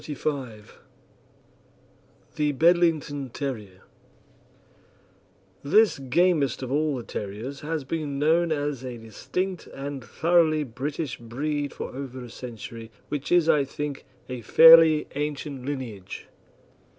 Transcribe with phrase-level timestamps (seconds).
[0.01, 0.63] CHAPTER XXXV
[2.35, 3.83] THE BEDLINGTON TERRIER
[5.63, 11.19] This gamest of all the terriers has been known as a distinct and thoroughly British
[11.19, 16.25] breed for over a century, which is, I think, a fairly ancient lineage.